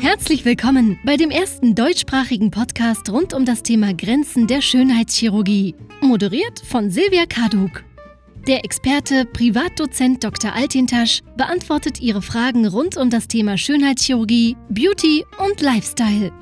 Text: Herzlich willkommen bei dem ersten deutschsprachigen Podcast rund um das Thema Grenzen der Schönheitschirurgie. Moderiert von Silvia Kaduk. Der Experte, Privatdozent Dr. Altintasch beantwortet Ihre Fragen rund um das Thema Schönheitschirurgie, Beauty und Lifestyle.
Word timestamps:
Herzlich 0.00 0.46
willkommen 0.46 0.98
bei 1.04 1.18
dem 1.18 1.30
ersten 1.30 1.74
deutschsprachigen 1.74 2.50
Podcast 2.50 3.10
rund 3.10 3.34
um 3.34 3.44
das 3.44 3.62
Thema 3.62 3.92
Grenzen 3.92 4.46
der 4.46 4.62
Schönheitschirurgie. 4.62 5.74
Moderiert 6.00 6.58
von 6.60 6.90
Silvia 6.90 7.26
Kaduk. 7.26 7.84
Der 8.48 8.64
Experte, 8.64 9.26
Privatdozent 9.26 10.24
Dr. 10.24 10.54
Altintasch 10.54 11.20
beantwortet 11.36 12.00
Ihre 12.00 12.22
Fragen 12.22 12.66
rund 12.66 12.96
um 12.96 13.10
das 13.10 13.28
Thema 13.28 13.58
Schönheitschirurgie, 13.58 14.56
Beauty 14.70 15.26
und 15.36 15.60
Lifestyle. 15.60 16.32